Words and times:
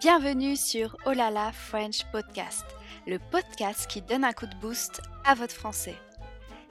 Bienvenue 0.00 0.56
sur 0.56 0.94
Olala 1.06 1.52
French 1.52 2.04
Podcast, 2.12 2.66
le 3.06 3.18
podcast 3.18 3.86
qui 3.86 4.02
donne 4.02 4.24
un 4.24 4.34
coup 4.34 4.46
de 4.46 4.54
boost 4.56 5.00
à 5.24 5.34
votre 5.34 5.54
français. 5.54 5.94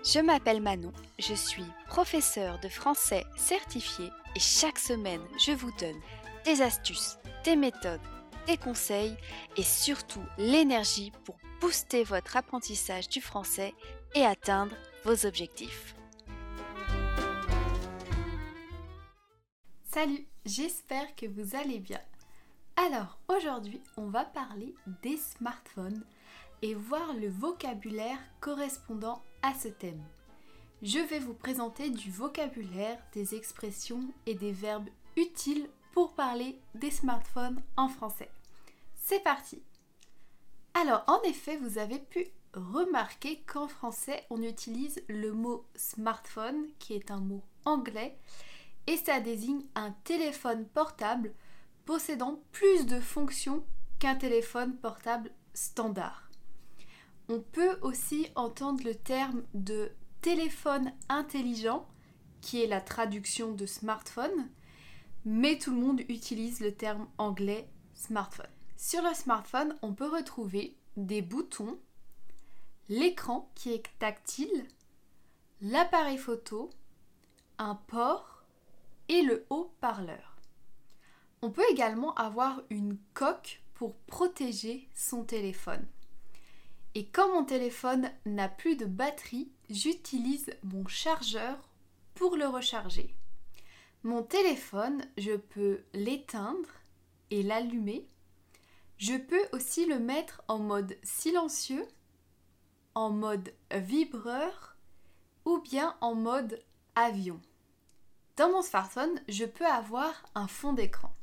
Je 0.03 0.19
m'appelle 0.19 0.61
Manon, 0.61 0.93
je 1.17 1.33
suis 1.33 1.65
professeure 1.87 2.59
de 2.59 2.69
français 2.69 3.25
certifiée 3.35 4.11
et 4.35 4.39
chaque 4.39 4.77
semaine 4.77 5.21
je 5.43 5.53
vous 5.53 5.71
donne 5.79 5.99
des 6.45 6.61
astuces, 6.61 7.17
des 7.43 7.55
méthodes, 7.55 7.99
des 8.45 8.57
conseils 8.57 9.17
et 9.57 9.63
surtout 9.63 10.23
l'énergie 10.37 11.11
pour 11.23 11.35
booster 11.61 12.03
votre 12.03 12.37
apprentissage 12.37 13.09
du 13.09 13.21
français 13.21 13.73
et 14.13 14.23
atteindre 14.23 14.75
vos 15.03 15.25
objectifs. 15.25 15.95
Salut, 19.83 20.27
j'espère 20.45 21.15
que 21.15 21.25
vous 21.25 21.55
allez 21.55 21.79
bien. 21.79 22.01
Alors 22.77 23.17
aujourd'hui, 23.29 23.81
on 23.95 24.07
va 24.09 24.25
parler 24.25 24.75
des 25.01 25.15
smartphones 25.15 26.03
et 26.61 26.73
voir 26.73 27.13
le 27.13 27.29
vocabulaire 27.29 28.19
correspondant 28.41 29.21
à 29.41 29.53
ce 29.53 29.69
thème. 29.69 30.03
Je 30.81 30.99
vais 30.99 31.19
vous 31.19 31.33
présenter 31.33 31.89
du 31.89 32.11
vocabulaire, 32.11 32.99
des 33.13 33.33
expressions 33.33 34.03
et 34.25 34.35
des 34.35 34.51
verbes 34.51 34.89
utiles 35.15 35.69
pour 35.93 36.15
parler 36.15 36.59
des 36.73 36.91
smartphones 36.91 37.61
en 37.77 37.87
français. 37.87 38.29
C'est 38.95 39.23
parti 39.23 39.63
Alors 40.73 41.05
en 41.07 41.21
effet, 41.21 41.55
vous 41.55 41.77
avez 41.77 41.99
pu 41.99 42.27
remarquer 42.53 43.41
qu'en 43.47 43.69
français, 43.69 44.25
on 44.29 44.43
utilise 44.43 45.01
le 45.07 45.31
mot 45.31 45.65
smartphone, 45.75 46.67
qui 46.79 46.93
est 46.93 47.09
un 47.09 47.21
mot 47.21 47.41
anglais, 47.63 48.17
et 48.87 48.97
ça 48.97 49.21
désigne 49.21 49.63
un 49.75 49.91
téléphone 50.03 50.65
portable 50.65 51.33
possédant 51.85 52.41
plus 52.51 52.85
de 52.85 52.99
fonctions 52.99 53.63
qu'un 53.99 54.15
téléphone 54.15 54.75
portable 54.75 55.31
standard. 55.53 56.29
On 57.29 57.39
peut 57.39 57.77
aussi 57.81 58.27
entendre 58.35 58.83
le 58.83 58.95
terme 58.95 59.43
de 59.53 59.91
téléphone 60.21 60.91
intelligent, 61.09 61.87
qui 62.41 62.61
est 62.61 62.67
la 62.67 62.81
traduction 62.81 63.53
de 63.53 63.65
smartphone, 63.65 64.49
mais 65.23 65.57
tout 65.57 65.71
le 65.71 65.79
monde 65.79 66.01
utilise 66.09 66.59
le 66.59 66.73
terme 66.73 67.07
anglais 67.17 67.67
smartphone. 67.93 68.49
Sur 68.77 69.01
le 69.01 69.13
smartphone, 69.13 69.75
on 69.81 69.93
peut 69.93 70.07
retrouver 70.07 70.75
des 70.97 71.21
boutons, 71.21 71.79
l'écran 72.89 73.51
qui 73.55 73.71
est 73.71 73.83
tactile, 73.97 74.67
l'appareil 75.61 76.17
photo, 76.17 76.69
un 77.57 77.75
port 77.75 78.43
et 79.07 79.21
le 79.21 79.45
haut-parleur. 79.49 80.34
On 81.41 81.51
peut 81.51 81.65
également 81.69 82.13
avoir 82.15 82.61
une 82.69 82.97
coque 83.13 83.61
pour 83.73 83.95
protéger 84.07 84.89
son 84.95 85.23
téléphone. 85.23 85.85
Et 86.95 87.05
quand 87.05 87.33
mon 87.33 87.43
téléphone 87.43 88.09
n'a 88.25 88.47
plus 88.47 88.77
de 88.77 88.85
batterie, 88.85 89.51
j'utilise 89.69 90.49
mon 90.63 90.87
chargeur 90.87 91.57
pour 92.13 92.37
le 92.37 92.47
recharger. 92.47 93.13
Mon 94.03 94.23
téléphone, 94.23 95.03
je 95.17 95.35
peux 95.35 95.83
l'éteindre 95.93 96.69
et 97.31 97.43
l'allumer. 97.43 98.07
Je 98.97 99.15
peux 99.15 99.45
aussi 99.51 99.85
le 99.85 99.99
mettre 99.99 100.41
en 100.47 100.59
mode 100.59 100.95
silencieux, 101.03 101.85
en 102.93 103.09
mode 103.09 103.53
vibreur 103.73 104.77
ou 105.43 105.59
bien 105.59 105.97
en 105.99 106.15
mode 106.15 106.63
avion. 106.95 107.41
Dans 108.37 108.49
mon 108.49 108.61
smartphone, 108.61 109.19
je 109.27 109.45
peux 109.45 109.65
avoir 109.65 110.13
un 110.33 110.47
fond 110.47 110.71
d'écran. 110.71 111.13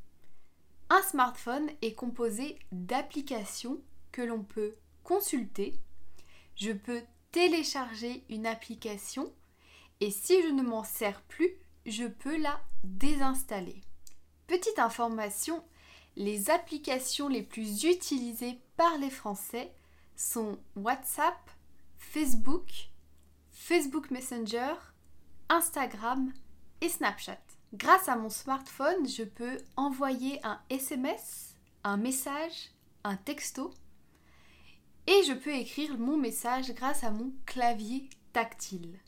Un 0.95 1.01
smartphone 1.01 1.71
est 1.81 1.95
composé 1.95 2.59
d'applications 2.71 3.81
que 4.11 4.21
l'on 4.21 4.43
peut 4.43 4.75
consulter. 5.05 5.81
Je 6.55 6.71
peux 6.71 7.01
télécharger 7.31 8.23
une 8.29 8.47
application 8.47 9.33
et 10.01 10.11
si 10.11 10.43
je 10.43 10.49
ne 10.49 10.63
m'en 10.63 10.85
sers 10.85 11.23
plus, 11.23 11.49
je 11.87 12.05
peux 12.05 12.37
la 12.37 12.61
désinstaller. 12.85 13.81
Petite 14.47 14.79
information, 14.79 15.65
les 16.17 16.51
applications 16.51 17.29
les 17.29 17.43
plus 17.43 17.85
utilisées 17.85 18.59
par 18.77 18.99
les 18.99 19.09
Français 19.09 19.73
sont 20.15 20.59
WhatsApp, 20.77 21.51
Facebook, 21.97 22.71
Facebook 23.51 24.11
Messenger, 24.11 24.75
Instagram 25.49 26.35
et 26.83 26.91
Snapchat. 26.91 27.41
Grâce 27.75 28.07
à 28.09 28.17
mon 28.17 28.29
smartphone, 28.29 29.09
je 29.09 29.23
peux 29.23 29.57
envoyer 29.77 30.39
un 30.45 30.61
SMS, 30.69 31.57
un 31.85 31.97
message, 31.97 32.71
un 33.03 33.17
texto 33.17 33.73
et 35.07 35.23
je 35.23 35.33
peux 35.33 35.55
écrire 35.55 35.97
mon 35.97 36.19
message 36.19 36.75
grâce 36.75 37.03
à 37.03 37.11
mon 37.11 37.33
clavier 37.47 38.11
tactile. 38.35 38.99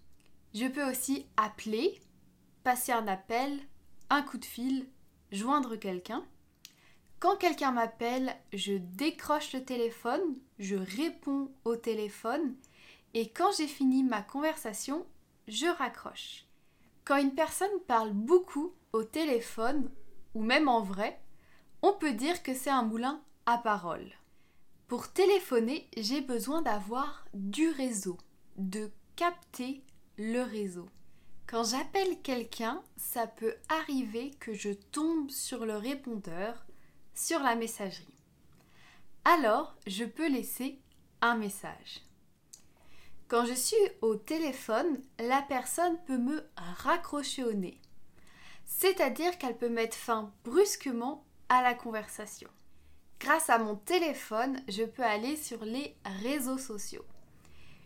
Je 0.54 0.64
peux 0.66 0.90
aussi 0.90 1.26
appeler, 1.36 2.00
passer 2.62 2.92
un 2.92 3.06
appel, 3.06 3.60
un 4.08 4.22
coup 4.22 4.38
de 4.38 4.46
fil, 4.46 4.88
joindre 5.30 5.76
quelqu'un. 5.76 6.24
Quand 7.20 7.36
quelqu'un 7.36 7.72
m'appelle, 7.72 8.34
je 8.54 8.72
décroche 8.72 9.52
le 9.52 9.62
téléphone, 9.62 10.38
je 10.58 10.76
réponds 10.76 11.52
au 11.66 11.76
téléphone 11.76 12.54
et 13.12 13.28
quand 13.28 13.52
j'ai 13.58 13.68
fini 13.68 14.02
ma 14.04 14.22
conversation, 14.22 15.04
je 15.48 15.66
raccroche. 15.66 16.46
Quand 17.04 17.18
une 17.18 17.34
personne 17.34 17.80
parle 17.86 18.12
beaucoup 18.12 18.72
au 18.92 19.04
téléphone 19.04 19.90
ou 20.34 20.42
même 20.42 20.68
en 20.68 20.80
vrai, 20.80 21.20
on 21.82 21.92
peut 21.92 22.14
dire 22.14 22.42
que 22.42 22.54
c'est 22.54 22.70
un 22.70 22.82
moulin 22.82 23.22
à 23.44 23.58
parole. 23.58 24.10
Pour 24.88 25.12
téléphoner, 25.12 25.88
j'ai 25.96 26.22
besoin 26.22 26.62
d'avoir 26.62 27.26
du 27.34 27.68
réseau, 27.68 28.16
de 28.56 28.90
capter 29.16 29.82
le 30.16 30.42
réseau. 30.42 30.88
Quand 31.46 31.64
j'appelle 31.64 32.20
quelqu'un, 32.22 32.82
ça 32.96 33.26
peut 33.26 33.54
arriver 33.68 34.30
que 34.40 34.54
je 34.54 34.70
tombe 34.70 35.30
sur 35.30 35.66
le 35.66 35.76
répondeur, 35.76 36.64
sur 37.14 37.40
la 37.40 37.54
messagerie. 37.54 38.14
Alors, 39.24 39.76
je 39.86 40.04
peux 40.04 40.28
laisser 40.28 40.80
un 41.20 41.36
message. 41.36 42.00
Quand 43.28 43.46
je 43.46 43.54
suis 43.54 43.76
au 44.02 44.16
téléphone, 44.16 45.00
la 45.18 45.42
personne 45.42 45.98
peut 46.06 46.18
me 46.18 46.44
raccrocher 46.56 47.42
au 47.44 47.52
nez. 47.52 47.80
C'est-à-dire 48.66 49.38
qu'elle 49.38 49.56
peut 49.56 49.68
mettre 49.68 49.96
fin 49.96 50.32
brusquement 50.44 51.24
à 51.48 51.62
la 51.62 51.74
conversation. 51.74 52.48
Grâce 53.20 53.48
à 53.48 53.58
mon 53.58 53.76
téléphone, 53.76 54.62
je 54.68 54.82
peux 54.82 55.02
aller 55.02 55.36
sur 55.36 55.64
les 55.64 55.96
réseaux 56.22 56.58
sociaux. 56.58 57.04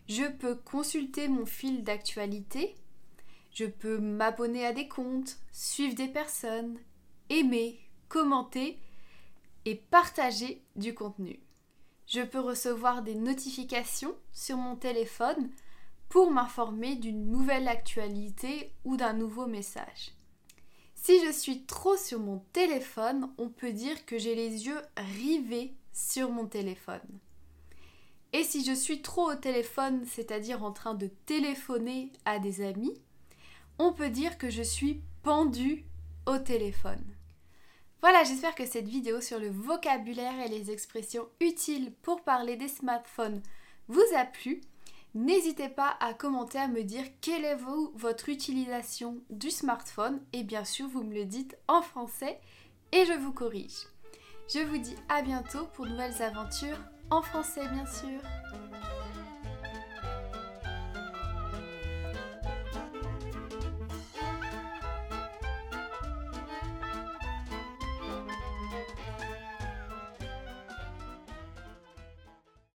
Je 0.09 0.25
peux 0.25 0.55
consulter 0.55 1.27
mon 1.29 1.45
fil 1.45 1.83
d'actualité. 1.83 2.75
Je 3.51 3.65
peux 3.65 3.99
m'abonner 3.99 4.65
à 4.65 4.73
des 4.73 4.87
comptes, 4.87 5.37
suivre 5.51 5.95
des 5.95 6.07
personnes, 6.07 6.79
aimer, 7.29 7.79
commenter 8.09 8.79
et 9.65 9.75
partager 9.75 10.63
du 10.75 10.93
contenu. 10.93 11.39
Je 12.09 12.21
peux 12.21 12.39
recevoir 12.39 13.03
des 13.03 13.13
notifications 13.13 14.15
sur 14.33 14.57
mon 14.57 14.75
téléphone 14.75 15.51
pour 16.09 16.31
m'informer 16.31 16.95
d'une 16.95 17.29
nouvelle 17.29 17.67
actualité 17.67 18.73
ou 18.83 18.97
d'un 18.97 19.13
nouveau 19.13 19.45
message. 19.45 20.15
Si 20.95 21.23
je 21.23 21.31
suis 21.31 21.65
trop 21.65 21.95
sur 21.97 22.19
mon 22.19 22.39
téléphone, 22.51 23.29
on 23.37 23.49
peut 23.49 23.73
dire 23.73 24.07
que 24.07 24.17
j'ai 24.17 24.33
les 24.33 24.65
yeux 24.65 24.81
rivés 24.97 25.75
sur 25.93 26.31
mon 26.31 26.47
téléphone. 26.47 27.19
Et 28.33 28.43
si 28.43 28.65
je 28.65 28.73
suis 28.73 29.03
trop 29.03 29.31
au 29.31 29.35
téléphone, 29.35 30.03
c'est-à-dire 30.07 30.63
en 30.63 30.71
train 30.71 30.95
de 30.95 31.11
téléphoner 31.27 32.11
à 32.25 32.39
des 32.39 32.61
amis, 32.61 32.99
on 33.77 33.93
peut 33.93 34.09
dire 34.09 34.39
que 34.39 34.49
je 34.49 34.63
suis 34.63 35.03
pendu 35.21 35.85
au 36.25 36.39
téléphone. 36.39 37.05
Voilà, 38.01 38.23
j'espère 38.23 38.55
que 38.55 38.65
cette 38.65 38.87
vidéo 38.87 39.19
sur 39.19 39.39
le 39.39 39.49
vocabulaire 39.49 40.39
et 40.45 40.47
les 40.47 40.71
expressions 40.71 41.27
utiles 41.41 41.91
pour 42.01 42.21
parler 42.21 42.55
des 42.55 42.69
smartphones 42.69 43.41
vous 43.89 44.01
a 44.15 44.23
plu. 44.23 44.61
N'hésitez 45.15 45.69
pas 45.69 45.97
à 45.99 46.13
commenter, 46.13 46.59
à 46.59 46.67
me 46.67 46.83
dire 46.83 47.03
quelle 47.19 47.43
est 47.43 47.57
votre 47.95 48.29
utilisation 48.29 49.17
du 49.29 49.49
smartphone 49.49 50.21
et 50.33 50.43
bien 50.43 50.63
sûr 50.63 50.87
vous 50.87 51.03
me 51.03 51.13
le 51.13 51.25
dites 51.25 51.57
en 51.67 51.81
français 51.81 52.39
et 52.91 53.05
je 53.05 53.13
vous 53.13 53.33
corrige. 53.33 53.87
Je 54.53 54.59
vous 54.59 54.77
dis 54.77 54.95
à 55.09 55.21
bientôt 55.21 55.65
pour 55.73 55.85
nouvelles 55.85 56.21
aventures 56.21 56.79
en 57.09 57.21
français 57.21 57.67
bien 57.67 57.85
sûr. 57.85 58.68